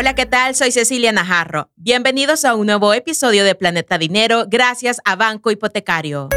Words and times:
Hola, 0.00 0.14
¿qué 0.14 0.26
tal? 0.26 0.54
Soy 0.54 0.70
Cecilia 0.70 1.10
Najarro. 1.10 1.72
Bienvenidos 1.74 2.44
a 2.44 2.54
un 2.54 2.66
nuevo 2.66 2.94
episodio 2.94 3.42
de 3.42 3.56
Planeta 3.56 3.98
Dinero 3.98 4.44
gracias 4.48 5.00
a 5.04 5.16
Banco 5.16 5.50
Hipotecario. 5.50 6.28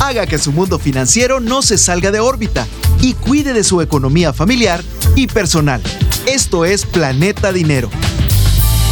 Haga 0.00 0.28
que 0.28 0.38
su 0.38 0.52
mundo 0.52 0.78
financiero 0.78 1.40
no 1.40 1.62
se 1.62 1.78
salga 1.78 2.12
de 2.12 2.20
órbita 2.20 2.64
y 3.02 3.14
cuide 3.14 3.54
de 3.54 3.64
su 3.64 3.82
economía 3.82 4.32
familiar 4.32 4.80
y 5.16 5.26
personal. 5.26 5.82
Esto 6.28 6.64
es 6.64 6.86
Planeta 6.86 7.50
Dinero. 7.50 7.90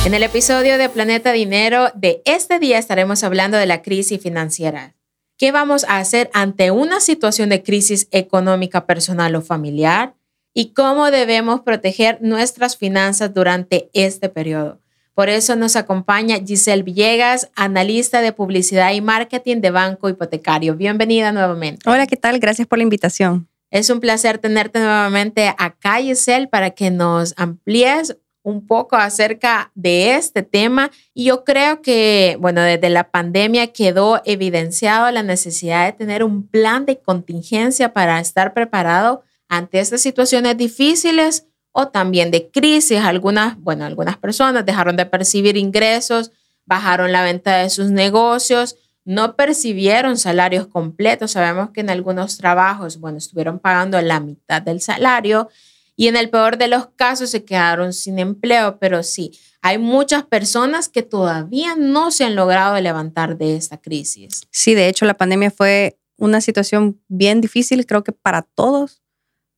En 0.05 0.13
el 0.13 0.25
episodio 0.25 0.79
de 0.79 0.89
Planeta 0.89 1.31
Dinero 1.31 1.93
de 1.95 2.21
este 2.25 2.59
día 2.59 2.81
estaremos 2.81 3.23
hablando 3.23 3.59
de 3.59 3.67
la 3.67 3.83
crisis 3.83 4.21
financiera. 4.21 4.97
¿Qué 5.39 5.53
vamos 5.53 5.85
a 5.85 5.99
hacer 5.99 6.31
ante 6.33 6.73
una 6.73 6.99
situación 6.99 7.49
de 7.49 7.63
crisis 7.63 8.09
económica 8.11 8.87
personal 8.87 9.37
o 9.37 9.41
familiar? 9.41 10.16
¿Y 10.59 10.73
cómo 10.73 11.11
debemos 11.11 11.61
proteger 11.61 12.17
nuestras 12.23 12.79
finanzas 12.79 13.35
durante 13.35 13.91
este 13.93 14.31
periodo? 14.31 14.81
Por 15.13 15.29
eso 15.29 15.55
nos 15.55 15.77
acompaña 15.77 16.39
Giselle 16.43 16.83
Villegas, 16.83 17.51
analista 17.55 18.23
de 18.23 18.33
publicidad 18.33 18.91
y 18.95 19.03
marketing 19.03 19.61
de 19.61 19.71
Banco 19.71 20.09
Hipotecario. 20.09 20.75
Bienvenida 20.75 21.31
nuevamente. 21.31 21.87
Hola, 21.87 22.07
¿qué 22.07 22.17
tal? 22.17 22.39
Gracias 22.39 22.67
por 22.67 22.79
la 22.79 22.85
invitación. 22.85 23.47
Es 23.71 23.91
un 23.91 24.01
placer 24.01 24.39
tenerte 24.39 24.79
nuevamente 24.79 25.55
acá, 25.59 25.97
Giselle, 25.97 26.49
para 26.49 26.71
que 26.71 26.91
nos 26.91 27.35
amplíes 27.37 28.17
un 28.43 28.67
poco 28.67 28.97
acerca 28.97 29.73
de 29.75 30.15
este 30.15 30.43
tema 30.43 30.91
y 31.13 31.25
yo 31.25 31.45
creo 31.45 31.83
que, 31.83 32.39
bueno, 32.41 32.63
desde 32.63 32.89
la 32.89 33.11
pandemia 33.11 33.75
quedó 33.75 34.23
evidenciado 34.25 35.11
la 35.11 35.23
necesidad 35.23 35.85
de 35.85 35.93
tener 35.93 36.25
un 36.25 36.47
plan 36.49 36.87
de 36.87 36.99
contingencia 36.99 37.93
para 37.93 38.19
estar 38.21 38.55
preparado 38.55 39.23
ante 39.49 39.81
estas 39.81 40.01
situaciones 40.01 40.57
difíciles 40.57 41.47
o 41.73 41.89
también 41.89 42.31
de 42.31 42.51
crisis. 42.51 42.99
Algunas, 43.01 43.59
bueno, 43.61 43.85
algunas 43.85 44.17
personas 44.17 44.65
dejaron 44.65 44.97
de 44.97 45.07
percibir 45.07 45.57
ingresos, 45.57 46.33
bajaron 46.65 47.13
la 47.13 47.23
venta 47.23 47.59
de 47.59 47.71
sus 47.71 47.91
negocios, 47.91 48.77
no 49.05 49.37
percibieron 49.37 50.17
salarios 50.17 50.67
completos. 50.67 51.33
Sabemos 51.33 51.71
que 51.71 51.81
en 51.81 51.91
algunos 51.91 52.39
trabajos, 52.39 52.99
bueno, 52.99 53.19
estuvieron 53.19 53.59
pagando 53.59 54.01
la 54.01 54.21
mitad 54.21 54.63
del 54.63 54.81
salario 54.81 55.49
y 55.97 56.09
en 56.09 56.17
el 56.17 56.29
peor 56.29 56.59
de 56.59 56.69
los 56.69 56.89
casos 56.97 57.31
se 57.31 57.45
quedaron 57.45 57.93
sin 57.93 58.19
empleo, 58.19 58.79
pero 58.79 59.03
sí, 59.03 59.33
hay 59.63 59.79
muchas 59.79 60.25
personas 60.25 60.89
que 60.89 61.03
todavía 61.03 61.75
no 61.77 62.11
se 62.11 62.25
han 62.25 62.37
logrado 62.37 62.79
levantar 62.81 63.39
de 63.39 63.57
esta 63.57 63.79
crisis. 63.79 64.43
Sí, 64.51 64.75
de 64.75 64.89
hecho 64.89 65.07
la 65.07 65.15
pandemia 65.15 65.51
fue 65.51 65.99
una 66.19 66.41
situación 66.41 67.01
bien 67.09 67.41
difícil, 67.41 67.87
creo 67.87 68.05
que 68.05 68.13
para 68.13 68.43
todos, 68.43 69.03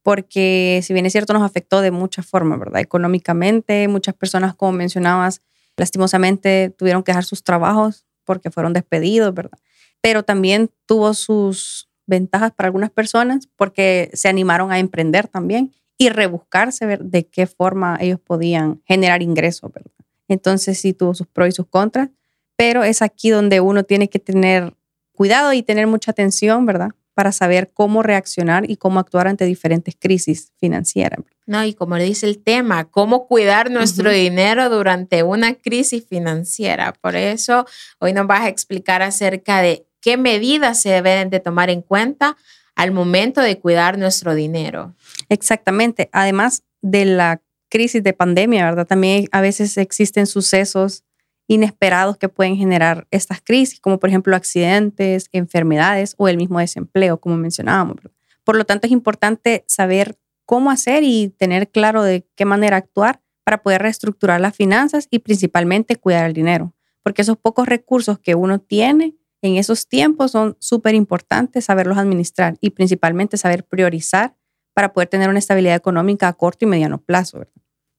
porque 0.02 0.80
si 0.82 0.92
bien 0.92 1.06
es 1.06 1.12
cierto 1.12 1.32
nos 1.32 1.42
afectó 1.42 1.80
de 1.80 1.90
muchas 1.90 2.26
formas, 2.26 2.58
¿verdad? 2.58 2.80
Económicamente, 2.80 3.88
muchas 3.88 4.14
personas, 4.14 4.54
como 4.54 4.72
mencionabas, 4.72 5.42
lastimosamente 5.76 6.74
tuvieron 6.76 7.02
que 7.02 7.12
dejar 7.12 7.24
sus 7.24 7.42
trabajos 7.42 8.04
porque 8.24 8.50
fueron 8.50 8.72
despedidos, 8.72 9.34
¿verdad? 9.34 9.58
Pero 10.00 10.22
también 10.22 10.70
tuvo 10.86 11.14
sus 11.14 11.88
ventajas 12.06 12.52
para 12.52 12.68
algunas 12.68 12.90
personas 12.90 13.48
porque 13.56 14.10
se 14.14 14.28
animaron 14.28 14.72
a 14.72 14.78
emprender 14.78 15.28
también 15.28 15.72
y 15.98 16.08
rebuscarse 16.08 16.86
ver 16.86 17.04
de 17.04 17.26
qué 17.26 17.46
forma 17.46 17.98
ellos 18.00 18.20
podían 18.20 18.80
generar 18.86 19.22
ingresos, 19.22 19.72
¿verdad? 19.72 19.90
Entonces 20.28 20.78
sí 20.78 20.92
tuvo 20.92 21.14
sus 21.14 21.26
pros 21.26 21.48
y 21.48 21.52
sus 21.52 21.66
contras, 21.66 22.10
pero 22.56 22.84
es 22.84 23.02
aquí 23.02 23.30
donde 23.30 23.60
uno 23.60 23.82
tiene 23.82 24.08
que 24.08 24.18
tener 24.18 24.74
cuidado 25.12 25.52
y 25.52 25.62
tener 25.62 25.86
mucha 25.86 26.12
atención, 26.12 26.64
¿verdad? 26.66 26.90
Para 27.18 27.32
saber 27.32 27.72
cómo 27.74 28.04
reaccionar 28.04 28.70
y 28.70 28.76
cómo 28.76 29.00
actuar 29.00 29.26
ante 29.26 29.44
diferentes 29.44 29.96
crisis 29.98 30.52
financieras. 30.60 31.18
No, 31.46 31.64
y 31.64 31.74
como 31.74 31.96
le 31.96 32.04
dice 32.04 32.26
el 32.26 32.40
tema, 32.40 32.84
cómo 32.84 33.26
cuidar 33.26 33.72
nuestro 33.72 34.12
dinero 34.12 34.70
durante 34.70 35.24
una 35.24 35.54
crisis 35.54 36.06
financiera. 36.08 36.92
Por 36.92 37.16
eso 37.16 37.66
hoy 37.98 38.12
nos 38.12 38.28
vas 38.28 38.42
a 38.42 38.48
explicar 38.48 39.02
acerca 39.02 39.60
de 39.60 39.84
qué 40.00 40.16
medidas 40.16 40.80
se 40.80 40.90
deben 40.90 41.28
de 41.28 41.40
tomar 41.40 41.70
en 41.70 41.82
cuenta 41.82 42.36
al 42.76 42.92
momento 42.92 43.40
de 43.40 43.58
cuidar 43.58 43.98
nuestro 43.98 44.36
dinero. 44.36 44.94
Exactamente. 45.28 46.10
Además 46.12 46.62
de 46.82 47.04
la 47.04 47.42
crisis 47.68 48.04
de 48.04 48.12
pandemia, 48.12 48.64
¿verdad? 48.64 48.86
También 48.86 49.26
a 49.32 49.40
veces 49.40 49.76
existen 49.76 50.28
sucesos 50.28 51.02
inesperados 51.48 52.18
que 52.18 52.28
pueden 52.28 52.56
generar 52.56 53.08
estas 53.10 53.40
crisis, 53.40 53.80
como 53.80 53.98
por 53.98 54.10
ejemplo 54.10 54.36
accidentes, 54.36 55.28
enfermedades 55.32 56.14
o 56.18 56.28
el 56.28 56.36
mismo 56.36 56.60
desempleo, 56.60 57.18
como 57.18 57.36
mencionábamos. 57.36 57.96
Por 58.44 58.56
lo 58.56 58.64
tanto, 58.64 58.86
es 58.86 58.92
importante 58.92 59.64
saber 59.66 60.18
cómo 60.44 60.70
hacer 60.70 61.02
y 61.02 61.30
tener 61.30 61.70
claro 61.70 62.02
de 62.02 62.26
qué 62.36 62.44
manera 62.44 62.76
actuar 62.76 63.20
para 63.44 63.62
poder 63.62 63.82
reestructurar 63.82 64.40
las 64.40 64.54
finanzas 64.54 65.08
y 65.10 65.20
principalmente 65.20 65.96
cuidar 65.96 66.26
el 66.26 66.34
dinero, 66.34 66.74
porque 67.02 67.22
esos 67.22 67.38
pocos 67.38 67.66
recursos 67.66 68.18
que 68.18 68.34
uno 68.34 68.60
tiene 68.60 69.14
en 69.40 69.56
esos 69.56 69.88
tiempos 69.88 70.32
son 70.32 70.56
súper 70.58 70.94
importantes 70.94 71.64
saberlos 71.64 71.96
administrar 71.96 72.56
y 72.60 72.70
principalmente 72.70 73.36
saber 73.36 73.64
priorizar 73.64 74.36
para 74.74 74.92
poder 74.92 75.08
tener 75.08 75.28
una 75.30 75.38
estabilidad 75.38 75.76
económica 75.76 76.28
a 76.28 76.32
corto 76.34 76.64
y 76.64 76.68
mediano 76.68 76.98
plazo. 77.00 77.46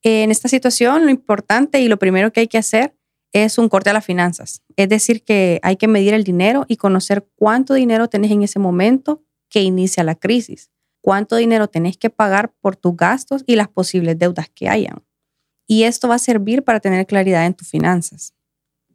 En 0.04 0.32
esta 0.32 0.48
situación, 0.48 1.06
lo 1.06 1.12
importante 1.12 1.82
y 1.82 1.88
lo 1.88 1.98
primero 1.98 2.32
que 2.32 2.42
hay 2.42 2.48
que 2.48 2.58
hacer 2.58 2.96
es 3.34 3.58
un 3.58 3.70
corte 3.70 3.90
a 3.90 3.94
las 3.94 4.06
finanzas. 4.06 4.64
Es 4.76 4.90
decir, 4.90 5.24
que 5.24 5.60
hay 5.64 5.76
que 5.76 5.88
medir 5.88 6.14
el 6.14 6.24
dinero 6.24 6.66
y 6.68 6.78
conocer 6.78 7.28
cuánto 7.36 7.74
dinero 7.74 8.08
tenés 8.08 8.32
en 8.32 8.44
ese 8.44 8.60
momento 8.60 9.24
que 9.50 9.62
inicia 9.62 10.04
la 10.04 10.16
crisis, 10.16 10.72
cuánto 11.02 11.36
dinero 11.36 11.68
tenés 11.68 11.98
que 11.98 12.10
pagar 12.10 12.54
por 12.60 12.76
tus 12.76 12.96
gastos 12.96 13.44
y 13.46 13.56
las 13.56 13.68
posibles 13.68 14.18
deudas 14.18 14.50
que 14.50 14.70
hayan. 14.70 15.04
Y 15.68 15.84
esto 15.84 16.08
va 16.08 16.16
a 16.16 16.20
servir 16.20 16.64
para 16.64 16.80
tener 16.80 17.06
claridad 17.06 17.46
en 17.46 17.54
tus 17.54 17.68
finanzas. 17.68 18.34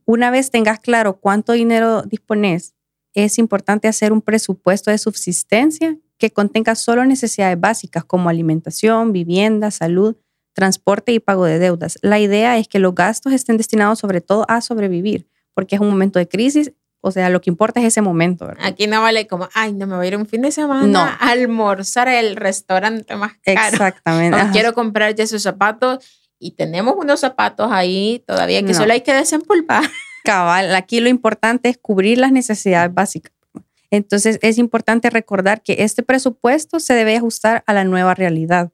Una 0.05 0.31
vez 0.31 0.51
tengas 0.51 0.81
claro 0.81 1.21
cuánto 1.21 1.53
dinero 1.53 2.03
dispones, 2.03 2.75
es 3.15 3.39
importante 3.39 3.87
hacer 3.87 4.13
un 4.13 4.21
presupuesto 4.21 4.91
de 4.91 4.99
subsistencia 4.99 5.97
que 6.19 6.31
contenga 6.31 6.75
solo 6.75 7.05
necesidades 7.05 7.59
básicas 7.59 8.05
como 8.05 8.29
alimentación, 8.29 9.13
vivienda, 9.13 9.71
salud, 9.71 10.17
transporte 10.55 11.13
y 11.13 11.21
pago 11.21 11.45
de 11.45 11.59
deudas. 11.59 11.99
La 12.01 12.19
idea 12.19 12.57
es 12.57 12.69
que 12.69 12.79
los 12.79 12.95
gastos 12.95 13.33
estén 13.33 13.57
destinados 13.57 13.99
sobre 13.99 14.21
todo 14.21 14.47
a 14.49 14.61
sobrevivir, 14.61 15.29
porque 15.53 15.75
es 15.75 15.81
un 15.81 15.91
momento 15.91 16.19
de 16.19 16.29
crisis, 16.29 16.73
o 17.07 17.11
sea, 17.11 17.29
lo 17.29 17.43
que 17.43 17.51
importa 17.51 17.81
es 17.81 17.87
ese 17.87 18.01
momento. 18.01 18.51
Aquí 18.63 18.87
no 18.87 19.03
vale 19.03 19.27
como, 19.27 19.51
ay, 19.53 19.75
no 19.75 19.87
me 19.87 19.95
voy 19.97 20.07
a 20.07 20.09
ir 20.09 20.17
un 20.17 20.27
fin 20.27 20.41
de 20.41 20.51
semana 20.51 21.19
a 21.21 21.33
almorzar 21.33 22.09
el 22.09 22.35
restaurante 22.35 23.15
más 23.17 23.33
caro. 23.45 23.69
Exactamente. 23.69 24.39
quiero 24.53 24.73
comprar 24.73 25.15
ya 25.15 25.25
esos 25.25 25.43
zapatos 25.43 26.03
y 26.39 26.53
tenemos 26.53 26.95
unos 26.97 27.21
zapatos 27.21 27.71
ahí 27.71 28.25
todavía 28.27 28.63
que 28.63 28.73
solo 28.73 28.95
hay 28.95 29.03
que 29.03 29.13
desempolvar. 29.13 29.85
Cabal, 30.25 30.75
aquí 30.75 31.01
lo 31.01 31.11
importante 31.11 31.69
es 31.69 31.77
cubrir 31.77 32.17
las 32.17 32.33
necesidades 32.33 32.95
básicas. 32.95 33.35
Entonces 33.91 34.39
es 34.41 34.57
importante 34.57 35.11
recordar 35.11 35.63
que 35.63 35.77
este 35.81 36.03
presupuesto 36.03 36.81
se 36.81 36.95
debe 36.95 37.17
ajustar 37.17 37.63
a 37.67 37.75
la 37.75 37.85
nueva 37.85 38.15
realidad. 38.15 38.73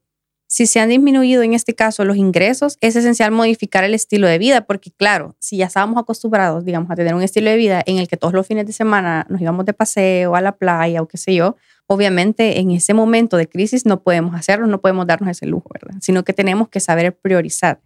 Si 0.52 0.66
se 0.66 0.80
han 0.80 0.88
disminuido 0.88 1.44
en 1.44 1.54
este 1.54 1.76
caso 1.76 2.04
los 2.04 2.16
ingresos, 2.16 2.76
es 2.80 2.96
esencial 2.96 3.30
modificar 3.30 3.84
el 3.84 3.94
estilo 3.94 4.26
de 4.26 4.36
vida, 4.36 4.62
porque 4.62 4.90
claro, 4.90 5.36
si 5.38 5.58
ya 5.58 5.66
estábamos 5.66 5.96
acostumbrados, 5.96 6.64
digamos, 6.64 6.90
a 6.90 6.96
tener 6.96 7.14
un 7.14 7.22
estilo 7.22 7.50
de 7.50 7.56
vida 7.56 7.84
en 7.86 7.98
el 7.98 8.08
que 8.08 8.16
todos 8.16 8.34
los 8.34 8.48
fines 8.48 8.66
de 8.66 8.72
semana 8.72 9.24
nos 9.28 9.40
íbamos 9.40 9.64
de 9.64 9.74
paseo 9.74 10.34
a 10.34 10.40
la 10.40 10.50
playa 10.50 11.02
o 11.02 11.06
qué 11.06 11.18
sé 11.18 11.36
yo, 11.36 11.54
obviamente 11.86 12.58
en 12.58 12.72
ese 12.72 12.94
momento 12.94 13.36
de 13.36 13.48
crisis 13.48 13.86
no 13.86 14.02
podemos 14.02 14.34
hacerlo, 14.34 14.66
no 14.66 14.80
podemos 14.80 15.06
darnos 15.06 15.30
ese 15.30 15.46
lujo, 15.46 15.70
¿verdad? 15.72 16.00
Sino 16.00 16.24
que 16.24 16.32
tenemos 16.32 16.68
que 16.68 16.80
saber 16.80 17.16
priorizar. 17.16 17.80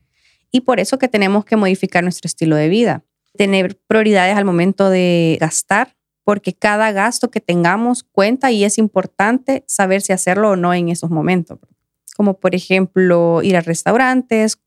Y 0.51 0.63
por 0.63 0.81
eso 0.81 0.99
que 0.99 1.09
tenemos 1.09 1.45
que 1.45 1.57
modificar 1.57 2.03
nuestro 2.03 2.29
estilo 2.29 2.57
de 2.57 2.71
vida, 2.71 3.05
tener 3.37 3.79
prioridades 3.87 4.39
al 4.39 4.47
momento 4.47 4.89
de 4.89 5.37
gastar, 5.39 5.97
porque 6.25 6.55
cada 6.55 6.93
gasto 6.93 7.31
que 7.31 7.41
tengamos 7.41 8.05
cuenta 8.05 8.51
y 8.53 8.65
es 8.65 8.79
importante 8.79 9.65
saber 9.67 10.01
si 10.01 10.15
hacerlo 10.15 10.53
o 10.53 10.57
no 10.57 10.73
en 10.73 10.89
esos 10.89 11.11
momentos. 11.11 11.59
Como 12.15 12.39
por 12.39 12.55
ejemplo 12.55 13.43
ir 13.43 13.57
a 13.57 13.61
restaurantes, 13.61 14.61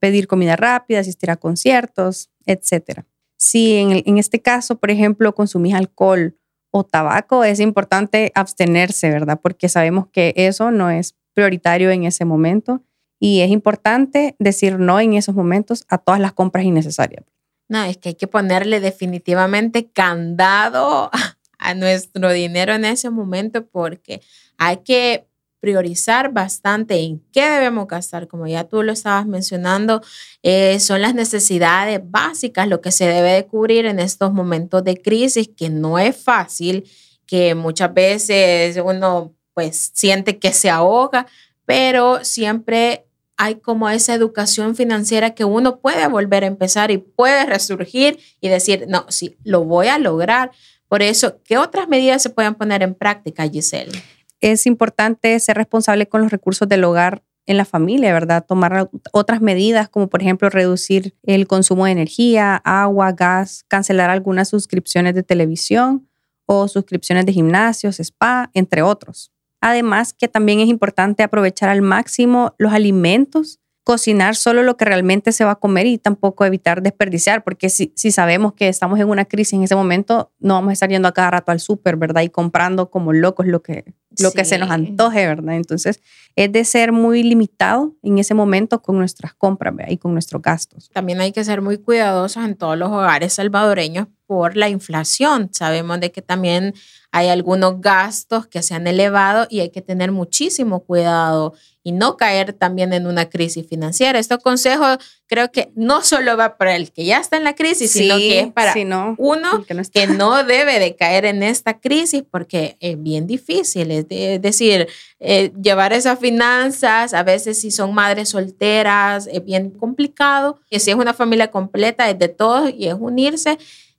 pedir 0.00 0.26
comida 0.26 0.56
rápida, 0.56 1.00
asistir 1.00 1.30
a 1.30 1.36
conciertos, 1.36 2.30
etc. 2.46 3.02
Si 3.36 3.76
en, 3.76 4.02
en 4.04 4.18
este 4.18 4.40
caso, 4.40 4.78
por 4.78 4.90
ejemplo, 4.90 5.34
consumís 5.34 5.74
alcohol 5.74 6.36
o 6.70 6.84
tabaco, 6.84 7.44
es 7.44 7.60
importante 7.60 8.32
abstenerse, 8.34 9.10
¿verdad? 9.10 9.40
Porque 9.42 9.68
sabemos 9.68 10.08
que 10.08 10.32
eso 10.36 10.70
no 10.70 10.90
es 10.90 11.14
prioritario 11.34 11.90
en 11.90 12.04
ese 12.04 12.24
momento 12.24 12.82
y 13.18 13.40
es 13.40 13.50
importante 13.50 14.36
decir 14.38 14.78
no 14.78 15.00
en 15.00 15.14
esos 15.14 15.34
momentos 15.34 15.84
a 15.88 15.98
todas 15.98 16.20
las 16.20 16.32
compras 16.32 16.64
innecesarias. 16.64 17.24
No, 17.68 17.82
es 17.82 17.96
que 17.96 18.10
hay 18.10 18.14
que 18.14 18.26
ponerle 18.26 18.80
definitivamente 18.80 19.90
candado 19.90 21.10
a 21.58 21.74
nuestro 21.74 22.32
dinero 22.32 22.74
en 22.74 22.84
ese 22.84 23.10
momento 23.10 23.66
porque 23.66 24.22
hay 24.58 24.78
que 24.78 25.26
priorizar 25.60 26.32
bastante 26.32 27.00
en 27.00 27.22
qué 27.32 27.48
debemos 27.48 27.88
gastar, 27.88 28.28
como 28.28 28.46
ya 28.46 28.64
tú 28.64 28.82
lo 28.82 28.92
estabas 28.92 29.26
mencionando, 29.26 30.02
eh, 30.42 30.78
son 30.80 31.02
las 31.02 31.14
necesidades 31.14 32.00
básicas, 32.04 32.68
lo 32.68 32.80
que 32.80 32.92
se 32.92 33.06
debe 33.06 33.32
de 33.32 33.46
cubrir 33.46 33.86
en 33.86 33.98
estos 33.98 34.32
momentos 34.32 34.84
de 34.84 35.00
crisis, 35.00 35.48
que 35.56 35.70
no 35.70 35.98
es 35.98 36.16
fácil, 36.16 36.88
que 37.26 37.54
muchas 37.54 37.92
veces 37.92 38.80
uno 38.84 39.34
pues 39.54 39.90
siente 39.94 40.38
que 40.38 40.52
se 40.52 40.70
ahoga, 40.70 41.26
pero 41.64 42.24
siempre 42.24 43.06
hay 43.36 43.56
como 43.56 43.88
esa 43.88 44.14
educación 44.14 44.76
financiera 44.76 45.34
que 45.34 45.44
uno 45.44 45.80
puede 45.80 46.06
volver 46.08 46.44
a 46.44 46.46
empezar 46.46 46.90
y 46.90 46.98
puede 46.98 47.44
resurgir 47.46 48.18
y 48.40 48.48
decir, 48.48 48.86
no, 48.88 49.06
sí, 49.08 49.36
lo 49.44 49.64
voy 49.64 49.88
a 49.88 49.98
lograr. 49.98 50.52
Por 50.88 51.02
eso, 51.02 51.40
¿qué 51.44 51.58
otras 51.58 51.88
medidas 51.88 52.22
se 52.22 52.30
pueden 52.30 52.54
poner 52.54 52.82
en 52.82 52.94
práctica, 52.94 53.48
Giselle? 53.48 53.92
Es 54.40 54.66
importante 54.66 55.38
ser 55.40 55.56
responsable 55.56 56.08
con 56.08 56.20
los 56.22 56.30
recursos 56.30 56.68
del 56.68 56.84
hogar 56.84 57.22
en 57.46 57.56
la 57.56 57.64
familia, 57.64 58.12
¿verdad? 58.12 58.44
Tomar 58.44 58.90
otras 59.12 59.40
medidas 59.40 59.88
como 59.88 60.08
por 60.08 60.20
ejemplo 60.20 60.50
reducir 60.50 61.14
el 61.22 61.46
consumo 61.46 61.86
de 61.86 61.92
energía, 61.92 62.56
agua, 62.64 63.12
gas, 63.12 63.64
cancelar 63.68 64.10
algunas 64.10 64.48
suscripciones 64.48 65.14
de 65.14 65.22
televisión 65.22 66.08
o 66.44 66.68
suscripciones 66.68 67.24
de 67.26 67.32
gimnasios, 67.32 68.00
spa, 68.00 68.50
entre 68.52 68.82
otros. 68.82 69.32
Además 69.60 70.12
que 70.12 70.28
también 70.28 70.60
es 70.60 70.68
importante 70.68 71.22
aprovechar 71.22 71.68
al 71.68 71.82
máximo 71.82 72.54
los 72.58 72.72
alimentos 72.72 73.60
cocinar 73.86 74.34
solo 74.34 74.64
lo 74.64 74.76
que 74.76 74.84
realmente 74.84 75.30
se 75.30 75.44
va 75.44 75.52
a 75.52 75.60
comer 75.60 75.86
y 75.86 75.96
tampoco 75.96 76.44
evitar 76.44 76.82
desperdiciar, 76.82 77.44
porque 77.44 77.70
si, 77.70 77.92
si 77.94 78.10
sabemos 78.10 78.52
que 78.54 78.66
estamos 78.66 78.98
en 78.98 79.08
una 79.08 79.26
crisis 79.26 79.52
en 79.52 79.62
ese 79.62 79.76
momento, 79.76 80.32
no 80.40 80.54
vamos 80.54 80.70
a 80.70 80.72
estar 80.72 80.90
yendo 80.90 81.06
a 81.06 81.12
cada 81.12 81.30
rato 81.30 81.52
al 81.52 81.60
súper, 81.60 81.94
¿verdad? 81.94 82.22
Y 82.22 82.28
comprando 82.28 82.90
como 82.90 83.12
locos 83.12 83.46
lo 83.46 83.62
que, 83.62 83.94
lo 84.18 84.32
que 84.32 84.44
se 84.44 84.58
nos 84.58 84.72
antoje, 84.72 85.24
¿verdad? 85.28 85.54
Entonces, 85.54 86.00
es 86.34 86.50
de 86.50 86.64
ser 86.64 86.90
muy 86.90 87.22
limitado 87.22 87.94
en 88.02 88.18
ese 88.18 88.34
momento 88.34 88.82
con 88.82 88.98
nuestras 88.98 89.34
compras 89.34 89.72
y 89.88 89.98
con 89.98 90.14
nuestros 90.14 90.42
gastos. 90.42 90.90
También 90.92 91.20
hay 91.20 91.30
que 91.30 91.44
ser 91.44 91.62
muy 91.62 91.78
cuidadosos 91.78 92.44
en 92.44 92.56
todos 92.56 92.76
los 92.76 92.88
hogares 92.88 93.34
salvadoreños 93.34 94.08
por 94.26 94.56
la 94.56 94.68
inflación. 94.68 95.50
Sabemos 95.52 96.00
de 96.00 96.10
que 96.10 96.22
también 96.22 96.74
hay 97.16 97.28
algunos 97.28 97.80
gastos 97.80 98.46
que 98.46 98.62
se 98.62 98.74
han 98.74 98.86
elevado 98.86 99.46
y 99.48 99.60
hay 99.60 99.70
que 99.70 99.80
tener 99.80 100.12
muchísimo 100.12 100.80
cuidado 100.80 101.54
y 101.82 101.92
no 101.92 102.18
caer 102.18 102.52
también 102.52 102.92
en 102.92 103.06
una 103.06 103.30
crisis 103.30 103.66
financiera. 103.66 104.18
Este 104.18 104.36
consejo 104.36 104.84
creo 105.26 105.50
que 105.50 105.70
no 105.74 106.02
solo 106.02 106.36
va 106.36 106.58
para 106.58 106.76
el 106.76 106.92
que 106.92 107.06
ya 107.06 107.18
está 107.18 107.38
en 107.38 107.44
la 107.44 107.54
crisis, 107.54 107.92
sino 107.92 108.18
que 108.18 108.40
es 108.40 108.52
para 108.52 108.74
uno 109.16 109.64
que 109.64 110.06
no, 110.08 110.44
debe 110.44 110.78
de 110.78 110.94
caer 110.94 111.24
en 111.24 111.42
esta 111.42 111.80
crisis 111.80 112.22
porque 112.30 112.76
es 112.80 113.02
bien 113.02 113.26
difícil. 113.26 113.90
Es, 113.92 114.06
decir, 114.42 114.86
eh, 115.18 115.52
llevar 115.58 115.94
esas 115.94 116.18
finanzas, 116.18 117.14
a 117.14 117.22
veces 117.22 117.58
si 117.58 117.70
son 117.70 117.94
madres 117.94 118.28
solteras, 118.28 119.26
es 119.32 119.42
bien 119.42 119.70
complicado. 119.70 120.60
Y 120.68 120.80
si 120.80 120.90
es 120.90 120.96
una 120.96 121.14
familia 121.14 121.50
completa, 121.50 122.10
es 122.10 122.18
de 122.18 122.28
todos 122.28 122.74
y 122.76 122.88
es 122.88 122.96
unirse 122.98 123.56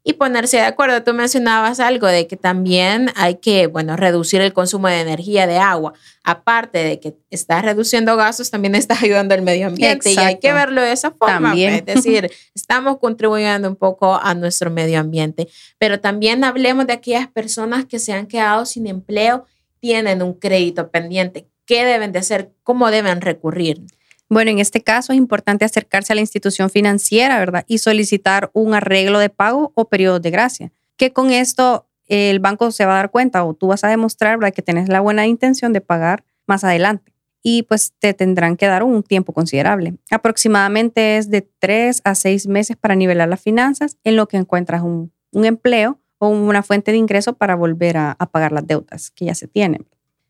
y 0.08 0.14
ponerse 0.14 0.56
de 0.56 0.64
acuerdo. 0.64 1.04
Tú 1.04 1.14
mencionabas 1.14 1.82
algo 1.82 2.08
de 2.08 2.28
que 2.28 2.38
también 2.38 3.12
hay 3.18 3.36
que, 3.36 3.68
bueno, 3.68 3.98
reducir 3.98 4.40
el 4.40 4.54
consumo 4.54 4.88
de 4.88 5.02
energía, 5.02 5.48
de 5.48 5.58
agua. 5.58 5.96
Aparte 6.24 6.78
de 6.78 7.02
que 7.02 7.18
estás 7.30 7.62
reduciendo 7.66 8.16
gastos, 8.16 8.50
también 8.50 8.74
estás 8.76 9.04
ayudando 9.04 9.36
al 9.36 9.42
medio 9.42 9.68
ambiente 9.68 10.14
y 10.14 10.18
hay 10.18 10.40
que 10.40 10.54
verlo 10.54 10.82
de 10.82 10.94
esa 10.94 11.12
forma. 11.12 11.52
Pues. 11.52 11.84
Es 11.86 11.86
decir, 11.86 12.32
estamos 12.56 13.00
contribuyendo 13.00 13.68
un 13.68 13.76
poco 13.76 14.16
a 14.16 14.34
nuestro 14.34 14.72
medio 14.72 14.98
ambiente, 14.98 15.50
pero 15.78 16.00
también 16.00 16.46
hablemos 16.46 16.88
de 16.88 16.94
aquellas 16.94 17.28
personas 17.28 17.84
que 17.84 18.00
se 18.00 18.14
han 18.14 18.28
quedado 18.28 18.66
sin 18.66 18.88
empleo, 18.88 19.46
tienen 19.82 20.22
un 20.22 20.36
crédito 20.36 20.90
pendiente. 20.90 21.50
¿Qué 21.66 21.84
deben 21.84 22.14
de 22.14 22.20
hacer? 22.20 22.54
¿Cómo 22.64 22.92
deben 22.92 23.20
recurrir? 23.20 23.82
Bueno, 24.30 24.52
en 24.52 24.60
este 24.60 24.84
caso 24.84 25.14
es 25.14 25.18
importante 25.18 25.64
acercarse 25.64 26.14
a 26.14 26.16
la 26.16 26.22
institución 26.22 26.70
financiera, 26.70 27.40
¿verdad? 27.40 27.64
Y 27.68 27.78
solicitar 27.78 28.52
un 28.54 28.74
arreglo 28.74 29.20
de 29.20 29.30
pago 29.30 29.72
o 29.76 29.88
periodo 29.88 30.20
de 30.20 30.32
gracia. 30.32 30.72
Que 30.98 31.14
con 31.14 31.32
esto 31.32 31.88
el 32.08 32.40
banco 32.40 32.72
se 32.72 32.86
va 32.86 32.94
a 32.94 32.98
dar 32.98 33.12
cuenta 33.12 33.44
o 33.46 33.54
tú 33.54 33.68
vas 33.68 33.84
a 33.84 33.90
demostrar, 33.90 34.38
¿verdad? 34.38 34.54
Que 34.54 34.62
tienes 34.62 34.90
la 34.90 35.00
buena 35.00 35.28
intención 35.28 35.72
de 35.72 35.82
pagar 35.82 36.24
más 36.46 36.64
adelante. 36.64 37.14
Y 37.42 37.64
pues 37.64 37.94
te 38.00 38.14
tendrán 38.14 38.58
que 38.58 38.66
dar 38.66 38.84
un 38.84 39.04
tiempo 39.04 39.32
considerable. 39.32 39.96
Aproximadamente 40.12 41.18
es 41.18 41.30
de 41.30 41.48
tres 41.60 42.02
a 42.04 42.14
seis 42.16 42.48
meses 42.48 42.76
para 42.76 42.96
nivelar 42.96 43.30
las 43.30 43.42
finanzas 43.42 43.98
en 44.04 44.18
lo 44.18 44.28
que 44.28 44.38
encuentras 44.38 44.82
un, 44.82 45.12
empleo 45.32 46.00
o 46.18 46.30
una 46.30 46.64
fuente 46.64 46.92
de 46.92 46.98
ingreso 46.98 47.34
para 47.34 47.56
volver 47.56 47.96
a, 47.96 48.16
a 48.18 48.26
pagar 48.26 48.52
las 48.52 48.66
deudas 48.66 49.12
que 49.12 49.26
ya 49.26 49.36
se 49.36 49.48
tienen. 49.48 49.86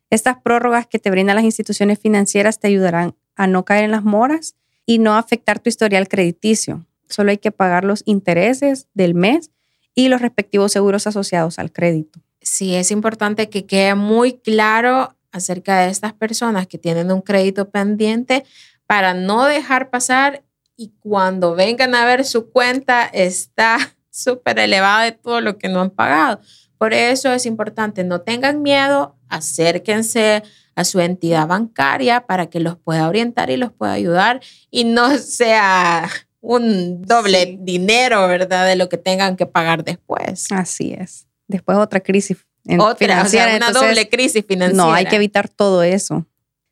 Estas 0.09 0.37
prórrogas 0.41 0.85
que 0.85 0.99
te 0.99 1.09
brindan 1.09 1.37
las 1.37 1.45
instituciones 1.45 1.97
financieras 1.97 2.59
te 2.59 2.67
ayudarán 2.67 3.15
a 3.37 3.47
no 3.47 3.63
caer 3.63 3.85
en 3.85 3.91
las 3.91 4.03
moras 4.03 4.55
y 4.85 4.99
no 4.99 5.15
afectar 5.15 5.59
tu 5.59 5.69
historial 5.69 6.09
crediticio. 6.09 6.85
Solo 7.07 7.31
hay 7.31 7.37
que 7.37 7.51
pagar 7.51 7.85
los 7.85 8.03
intereses 8.05 8.87
del 8.93 9.13
mes 9.13 9.51
y 9.95 10.09
los 10.09 10.21
respectivos 10.21 10.71
seguros 10.73 11.07
asociados 11.07 11.59
al 11.59 11.71
crédito. 11.71 12.19
Sí, 12.41 12.75
es 12.75 12.91
importante 12.91 13.49
que 13.49 13.65
quede 13.65 13.95
muy 13.95 14.33
claro 14.33 15.15
acerca 15.31 15.79
de 15.79 15.89
estas 15.89 16.13
personas 16.13 16.67
que 16.67 16.77
tienen 16.77 17.11
un 17.11 17.21
crédito 17.21 17.69
pendiente 17.69 18.43
para 18.85 19.13
no 19.13 19.45
dejar 19.45 19.89
pasar 19.89 20.43
y 20.75 20.93
cuando 20.99 21.55
vengan 21.55 21.95
a 21.95 22.05
ver 22.05 22.25
su 22.25 22.51
cuenta 22.51 23.05
está 23.05 23.77
súper 24.09 24.59
elevada 24.59 25.03
de 25.03 25.11
todo 25.11 25.41
lo 25.41 25.57
que 25.57 25.69
no 25.69 25.81
han 25.81 25.89
pagado. 25.89 26.39
Por 26.77 26.93
eso 26.93 27.33
es 27.33 27.45
importante, 27.45 28.03
no 28.03 28.21
tengan 28.21 28.61
miedo, 28.61 29.15
acérquense 29.29 30.43
a 30.77 30.83
su 30.83 30.99
entidad 30.99 31.47
bancaria 31.47 32.27
para 32.27 32.51
que 32.51 32.59
los 32.59 32.77
pueda 32.77 33.09
orientar 33.09 33.49
y 33.49 33.57
los 33.57 33.73
pueda 33.73 33.93
ayudar 33.93 34.41
y 34.69 34.83
no 34.83 35.17
sea 35.17 36.07
un 36.39 37.01
doble 37.01 37.57
dinero, 37.59 38.27
¿verdad? 38.27 38.67
De 38.67 38.75
lo 38.75 38.87
que 38.87 38.97
tengan 38.97 39.35
que 39.35 39.47
pagar 39.47 39.83
después. 39.83 40.45
Así 40.51 40.93
es. 40.93 41.25
Después 41.47 41.79
otra 41.79 41.99
crisis 41.99 42.45
otra, 42.77 42.95
financiera. 42.95 43.57
una 43.57 43.71
doble 43.71 44.07
crisis 44.07 44.45
financiera. 44.47 44.83
No, 44.83 44.93
hay 44.93 45.05
que 45.05 45.15
evitar 45.15 45.49
todo 45.49 45.81
eso. 45.81 46.27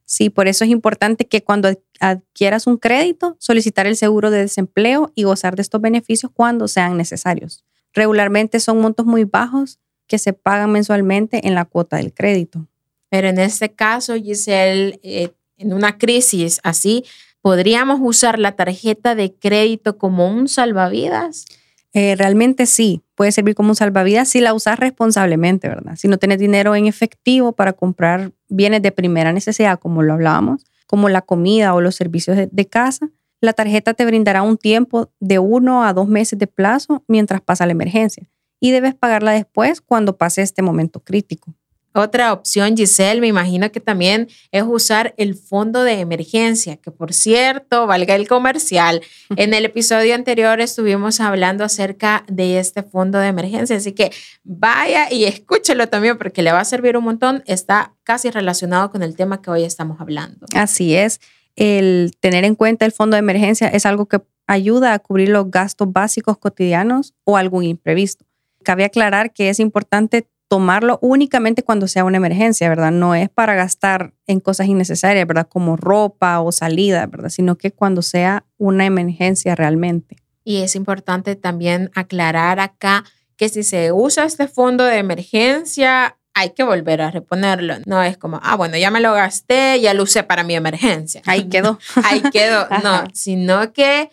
Sí, 0.06 0.30
por 0.30 0.48
eso 0.48 0.64
es 0.64 0.70
importante 0.70 1.26
que 1.26 1.44
cuando 1.44 1.72
adquieras 2.00 2.68
un 2.68 2.78
crédito, 2.78 3.36
solicitar 3.40 3.88
el 3.88 3.98
seguro 3.98 4.30
de 4.30 4.42
desempleo 4.42 5.12
y 5.16 5.24
gozar 5.24 5.56
de 5.56 5.64
estos 5.64 5.82
beneficios 5.82 6.32
cuando 6.32 6.68
sean 6.68 6.96
necesarios. 6.96 7.64
Regularmente 7.92 8.60
son 8.60 8.80
montos 8.80 9.08
muy 9.08 9.24
bajos 9.24 9.80
que 10.06 10.20
se 10.20 10.34
pagan 10.34 10.72
mensualmente 10.72 11.48
en 11.48 11.56
la 11.56 11.66
cuota 11.66 11.98
del 11.98 12.14
crédito. 12.14 12.68
Pero 13.16 13.30
en 13.30 13.40
este 13.40 13.72
caso, 13.72 14.16
Giselle, 14.16 15.00
eh, 15.02 15.30
en 15.58 15.72
una 15.72 15.98
crisis 15.98 16.60
así, 16.64 17.06
¿podríamos 17.40 18.02
usar 18.02 18.40
la 18.40 18.58
tarjeta 18.58 19.16
de 19.16 19.34
crédito 19.34 19.98
como 19.98 20.28
un 20.28 20.50
salvavidas? 20.50 21.46
Eh, 21.94 22.16
realmente 22.18 22.66
sí, 22.66 23.04
puede 23.16 23.32
servir 23.32 23.56
como 23.56 23.70
un 23.70 23.78
salvavidas 23.78 24.28
si 24.28 24.42
la 24.42 24.54
usas 24.54 24.80
responsablemente, 24.80 25.70
¿verdad? 25.70 25.96
Si 25.96 26.10
no 26.10 26.18
tienes 26.18 26.40
dinero 26.40 26.76
en 26.76 26.88
efectivo 26.88 27.54
para 27.54 27.72
comprar 27.72 28.34
bienes 28.50 28.82
de 28.82 28.92
primera 28.92 29.32
necesidad, 29.32 29.80
como 29.80 30.04
lo 30.04 30.12
hablábamos, 30.12 30.66
como 30.86 31.08
la 31.08 31.22
comida 31.22 31.74
o 31.74 31.80
los 31.80 31.96
servicios 31.96 32.36
de 32.52 32.66
casa, 32.68 33.12
la 33.40 33.54
tarjeta 33.54 33.94
te 33.94 34.06
brindará 34.06 34.42
un 34.42 34.58
tiempo 34.58 35.10
de 35.22 35.40
uno 35.40 35.86
a 35.86 35.94
dos 35.94 36.10
meses 36.10 36.38
de 36.38 36.48
plazo 36.48 37.02
mientras 37.08 37.40
pasa 37.40 37.66
la 37.66 37.72
emergencia 37.72 38.28
y 38.60 38.72
debes 38.72 38.94
pagarla 38.94 39.32
después 39.32 39.80
cuando 39.80 40.18
pase 40.18 40.42
este 40.42 40.62
momento 40.62 41.00
crítico. 41.00 41.54
Otra 41.98 42.34
opción, 42.34 42.76
Giselle, 42.76 43.22
me 43.22 43.28
imagino 43.28 43.72
que 43.72 43.80
también 43.80 44.28
es 44.52 44.64
usar 44.68 45.14
el 45.16 45.34
fondo 45.34 45.84
de 45.84 46.02
emergencia, 46.02 46.76
que 46.76 46.92
por 46.92 47.14
cierto, 47.14 47.88
valga 47.88 48.16
el 48.16 48.28
comercial. 48.28 49.02
En 49.38 49.54
el 49.54 49.64
episodio 49.64 50.14
anterior 50.14 50.60
estuvimos 50.60 51.22
hablando 51.22 51.64
acerca 51.64 52.26
de 52.28 52.60
este 52.60 52.84
fondo 52.84 53.18
de 53.20 53.28
emergencia, 53.28 53.78
así 53.78 53.94
que 53.94 54.12
vaya 54.44 55.12
y 55.12 55.24
escúchelo 55.24 55.88
también 55.88 56.18
porque 56.18 56.42
le 56.42 56.52
va 56.52 56.60
a 56.60 56.66
servir 56.66 56.98
un 56.98 57.06
montón. 57.06 57.44
Está 57.46 57.94
casi 58.04 58.30
relacionado 58.30 58.92
con 58.92 59.02
el 59.02 59.16
tema 59.16 59.42
que 59.42 59.50
hoy 59.50 59.64
estamos 59.64 60.02
hablando. 60.02 60.46
Así 60.54 60.96
es. 60.96 61.22
El 61.56 62.12
tener 62.20 62.44
en 62.44 62.56
cuenta 62.56 62.86
el 62.86 62.92
fondo 62.92 63.16
de 63.16 63.20
emergencia 63.20 63.70
es 63.70 63.86
algo 63.86 64.08
que 64.08 64.20
ayuda 64.48 64.94
a 64.94 65.00
cubrir 65.00 65.30
los 65.30 65.50
gastos 65.50 65.92
básicos 65.94 66.38
cotidianos 66.38 67.14
o 67.24 67.38
algún 67.38 67.64
imprevisto. 67.64 68.26
Cabe 68.64 68.84
aclarar 68.84 69.32
que 69.32 69.50
es 69.50 69.60
importante 69.60 70.28
tomarlo 70.48 71.00
únicamente 71.02 71.64
cuando 71.64 71.88
sea 71.88 72.04
una 72.04 72.18
emergencia, 72.18 72.70
¿verdad? 72.70 72.92
No 72.92 73.16
es 73.16 73.30
para 73.30 73.56
gastar 73.56 74.14
en 74.28 74.40
cosas 74.40 74.68
innecesarias, 74.68 75.28
¿verdad? 75.28 75.48
Como 75.50 75.76
ropa 75.76 76.40
o 76.42 76.52
salida, 76.52 77.06
¿verdad? 77.08 77.30
Sino 77.30 77.58
que 77.58 77.72
cuando 77.72 78.02
sea 78.02 78.46
una 78.58 78.86
emergencia 78.86 79.56
realmente. 79.56 80.18
Y 80.44 80.62
es 80.62 80.76
importante 80.76 81.36
también 81.36 81.90
aclarar 81.96 82.60
acá 82.60 83.04
que 83.36 83.50
si 83.50 83.64
se 83.64 83.92
usa 83.92 84.26
este 84.26 84.48
fondo 84.48 84.84
de 84.84 84.98
emergencia, 84.98 86.18
hay 86.34 86.52
que 86.52 86.64
volver 86.64 87.02
a 87.02 87.12
reponerlo. 87.12 87.76
No 87.86 88.04
es 88.04 88.18
como, 88.18 88.40
ah, 88.44 88.56
bueno, 88.56 88.78
ya 88.78 88.92
me 88.92 89.00
lo 89.00 89.14
gasté, 89.14 89.80
ya 89.82 89.94
lo 89.94 90.04
usé 90.04 90.24
para 90.24 90.44
mi 90.44 90.54
emergencia. 90.54 91.22
Ahí 91.26 91.46
quedó. 91.46 91.80
Ahí 92.04 92.22
quedó. 92.32 92.68
No, 92.84 93.06
sino 93.14 93.74
que 93.74 94.12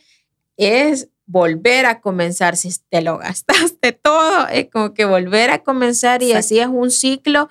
es 0.57 1.09
volver 1.33 1.87
a 1.87 2.01
comenzar, 2.01 2.59
si 2.59 2.71
te 2.91 3.01
lo 3.01 3.19
gastaste 3.19 3.93
todo, 4.03 4.47
es 4.49 4.69
como 4.71 4.95
que 4.95 5.07
volver 5.07 5.51
a 5.51 5.63
comenzar 5.63 6.23
y 6.23 6.33
así 6.33 6.61
es 6.61 6.69
un 6.69 6.91
ciclo 6.91 7.49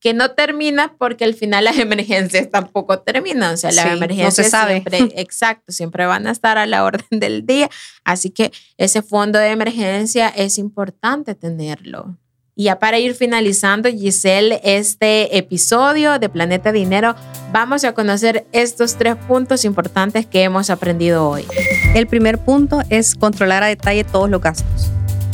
que 0.00 0.12
no 0.14 0.32
termina 0.32 0.96
porque 0.98 1.24
al 1.24 1.34
final 1.34 1.64
las 1.64 1.78
emergencias 1.86 2.50
tampoco 2.50 3.00
terminan, 3.00 3.54
o 3.54 3.56
sea, 3.56 3.72
las 3.72 3.86
emergencias 3.86 4.50
siempre, 4.50 4.98
exacto, 5.16 5.72
siempre 5.72 6.04
van 6.06 6.26
a 6.26 6.30
estar 6.30 6.58
a 6.58 6.66
la 6.66 6.84
orden 6.84 7.20
del 7.20 7.46
día, 7.46 7.70
así 8.04 8.30
que 8.30 8.52
ese 8.76 9.00
fondo 9.00 9.38
de 9.38 9.48
emergencia 9.48 10.28
es 10.28 10.58
importante 10.58 11.34
tenerlo. 11.34 12.18
Y 12.54 12.64
ya 12.64 12.78
para 12.78 12.98
ir 12.98 13.14
finalizando, 13.14 13.88
Giselle, 13.88 14.60
este 14.62 15.38
episodio 15.38 16.18
de 16.18 16.28
Planeta 16.28 16.70
Dinero, 16.70 17.14
vamos 17.50 17.82
a 17.84 17.94
conocer 17.94 18.44
estos 18.52 18.96
tres 18.98 19.16
puntos 19.16 19.64
importantes 19.64 20.26
que 20.26 20.42
hemos 20.42 20.68
aprendido 20.68 21.26
hoy. 21.26 21.46
El 21.94 22.06
primer 22.06 22.36
punto 22.36 22.82
es 22.90 23.14
controlar 23.14 23.62
a 23.62 23.68
detalle 23.68 24.04
todos 24.04 24.28
los 24.28 24.42
gastos. 24.42 24.90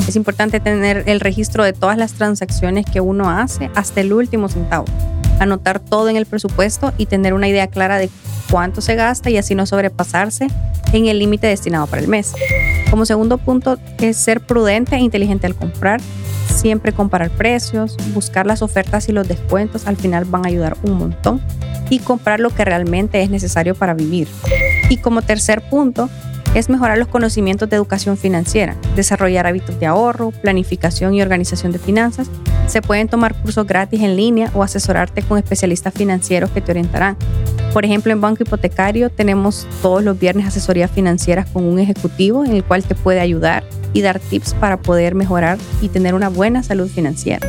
Es 0.06 0.14
importante 0.14 0.60
tener 0.60 1.02
el 1.06 1.18
registro 1.18 1.64
de 1.64 1.72
todas 1.72 1.98
las 1.98 2.12
transacciones 2.12 2.86
que 2.86 3.00
uno 3.00 3.28
hace 3.28 3.68
hasta 3.74 4.00
el 4.00 4.12
último 4.12 4.48
centavo. 4.48 4.84
Anotar 5.40 5.80
todo 5.80 6.08
en 6.08 6.16
el 6.16 6.24
presupuesto 6.24 6.92
y 6.98 7.06
tener 7.06 7.34
una 7.34 7.48
idea 7.48 7.66
clara 7.66 7.98
de 7.98 8.10
cuánto 8.50 8.80
se 8.80 8.94
gasta 8.94 9.30
y 9.30 9.36
así 9.36 9.54
no 9.54 9.66
sobrepasarse 9.66 10.48
en 10.92 11.06
el 11.06 11.18
límite 11.18 11.46
destinado 11.46 11.86
para 11.86 12.02
el 12.02 12.08
mes. 12.08 12.32
Como 12.90 13.04
segundo 13.04 13.38
punto 13.38 13.78
es 14.00 14.16
ser 14.16 14.40
prudente 14.40 14.96
e 14.96 15.00
inteligente 15.00 15.46
al 15.46 15.54
comprar. 15.54 16.00
Siempre 16.46 16.92
comparar 16.92 17.30
precios, 17.30 17.96
buscar 18.14 18.46
las 18.46 18.62
ofertas 18.62 19.08
y 19.08 19.12
los 19.12 19.28
descuentos 19.28 19.86
al 19.86 19.96
final 19.96 20.24
van 20.24 20.44
a 20.44 20.48
ayudar 20.48 20.76
un 20.82 20.94
montón 20.94 21.40
y 21.90 22.00
comprar 22.00 22.40
lo 22.40 22.50
que 22.50 22.64
realmente 22.64 23.22
es 23.22 23.30
necesario 23.30 23.74
para 23.74 23.94
vivir. 23.94 24.28
Y 24.88 24.96
como 24.96 25.22
tercer 25.22 25.62
punto, 25.68 26.08
es 26.54 26.68
mejorar 26.68 26.98
los 26.98 27.08
conocimientos 27.08 27.68
de 27.68 27.76
educación 27.76 28.16
financiera, 28.16 28.76
desarrollar 28.96 29.46
hábitos 29.46 29.78
de 29.78 29.86
ahorro, 29.86 30.30
planificación 30.30 31.14
y 31.14 31.22
organización 31.22 31.72
de 31.72 31.78
finanzas. 31.78 32.28
Se 32.66 32.82
pueden 32.82 33.08
tomar 33.08 33.40
cursos 33.40 33.66
gratis 33.66 34.00
en 34.02 34.16
línea 34.16 34.50
o 34.54 34.62
asesorarte 34.62 35.22
con 35.22 35.38
especialistas 35.38 35.94
financieros 35.94 36.50
que 36.50 36.60
te 36.60 36.72
orientarán. 36.72 37.16
Por 37.72 37.84
ejemplo, 37.84 38.12
en 38.12 38.20
Banco 38.20 38.42
Hipotecario 38.42 39.10
tenemos 39.10 39.66
todos 39.82 40.02
los 40.02 40.18
viernes 40.18 40.46
asesorías 40.46 40.90
financieras 40.90 41.48
con 41.50 41.64
un 41.64 41.78
ejecutivo 41.78 42.44
en 42.44 42.52
el 42.52 42.64
cual 42.64 42.82
te 42.82 42.94
puede 42.94 43.20
ayudar 43.20 43.64
y 43.92 44.00
dar 44.00 44.18
tips 44.18 44.54
para 44.54 44.78
poder 44.78 45.14
mejorar 45.14 45.58
y 45.80 45.88
tener 45.88 46.14
una 46.14 46.28
buena 46.28 46.62
salud 46.62 46.88
financiera. 46.88 47.46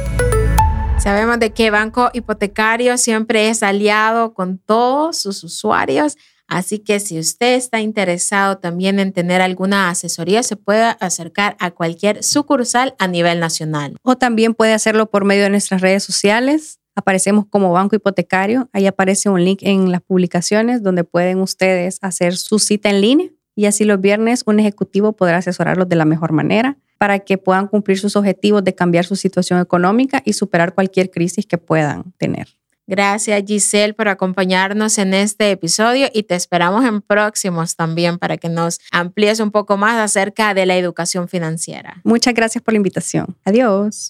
Sabemos 1.00 1.40
de 1.40 1.52
que 1.52 1.72
Banco 1.72 2.10
Hipotecario 2.14 2.98
siempre 2.98 3.50
es 3.50 3.64
aliado 3.64 4.34
con 4.34 4.58
todos 4.58 5.18
sus 5.18 5.44
usuarios 5.46 6.18
Así 6.50 6.80
que 6.80 7.00
si 7.00 7.20
usted 7.20 7.54
está 7.54 7.80
interesado 7.80 8.58
también 8.58 9.00
en 9.00 9.14
tener 9.14 9.40
alguna 9.40 9.92
asesoría, 9.92 10.42
se 10.42 10.56
puede 10.56 10.96
acercar 11.00 11.56
a 11.60 11.70
cualquier 11.70 12.24
sucursal 12.24 12.96
a 12.98 13.08
nivel 13.08 13.40
nacional. 13.40 13.96
O 14.02 14.18
también 14.18 14.56
puede 14.56 14.74
hacerlo 14.74 15.12
por 15.12 15.26
medio 15.26 15.44
de 15.44 15.52
nuestras 15.52 15.82
redes 15.82 16.04
sociales. 16.04 16.80
Aparecemos 16.96 17.46
como 17.48 17.72
Banco 17.72 17.96
Hipotecario. 17.96 18.68
Ahí 18.74 18.88
aparece 18.88 19.30
un 19.30 19.46
link 19.46 19.60
en 19.62 19.92
las 19.92 20.02
publicaciones 20.02 20.82
donde 20.82 21.04
pueden 21.04 21.40
ustedes 21.40 22.00
hacer 22.02 22.36
su 22.36 22.58
cita 22.58 22.90
en 22.90 23.02
línea 23.02 23.30
y 23.56 23.68
así 23.68 23.86
los 23.86 24.02
viernes 24.02 24.44
un 24.48 24.60
ejecutivo 24.60 25.14
podrá 25.14 25.38
asesorarlos 25.38 25.88
de 25.88 25.98
la 25.98 26.06
mejor 26.06 26.32
manera 26.32 26.78
para 26.98 27.20
que 27.20 27.38
puedan 27.38 27.68
cumplir 27.68 28.00
sus 28.00 28.16
objetivos 28.16 28.64
de 28.64 28.74
cambiar 28.74 29.06
su 29.06 29.16
situación 29.16 29.60
económica 29.60 30.24
y 30.26 30.34
superar 30.34 30.74
cualquier 30.74 31.12
crisis 31.12 31.46
que 31.46 31.60
puedan 31.60 32.12
tener. 32.18 32.48
Gracias 32.90 33.44
Giselle 33.46 33.94
por 33.94 34.08
acompañarnos 34.08 34.98
en 34.98 35.14
este 35.14 35.52
episodio 35.52 36.10
y 36.12 36.24
te 36.24 36.34
esperamos 36.34 36.84
en 36.86 37.04
próximos 37.04 37.76
también 37.76 38.18
para 38.18 38.38
que 38.38 38.50
nos 38.50 38.80
amplíes 38.90 39.40
un 39.42 39.52
poco 39.52 39.78
más 39.78 40.00
acerca 40.00 40.56
de 40.56 40.66
la 40.66 40.76
educación 40.76 41.28
financiera. 41.28 42.02
Muchas 42.04 42.34
gracias 42.34 42.64
por 42.64 42.74
la 42.74 42.78
invitación. 42.78 43.38
Adiós. 43.46 44.08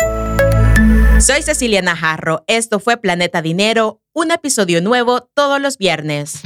Soy 1.19 1.41
Cecilia 1.41 1.81
Najarro. 1.81 2.45
Esto 2.47 2.79
fue 2.79 2.95
Planeta 2.95 3.41
Dinero, 3.41 3.99
un 4.13 4.31
episodio 4.31 4.81
nuevo 4.81 5.27
todos 5.33 5.59
los 5.59 5.77
viernes. 5.77 6.39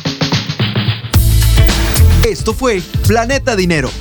Esto 2.27 2.55
fue 2.55 2.81
Planeta 3.07 3.55
Dinero, 3.55 3.91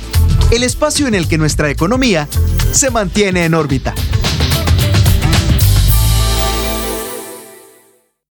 el 0.51 0.63
espacio 0.63 1.05
en 1.05 1.13
el 1.13 1.27
que 1.27 1.37
nuestra 1.37 1.69
economía 1.69 2.27
se 2.71 2.89
mantiene 2.89 3.45
en 3.45 3.53
órbita. 3.53 3.93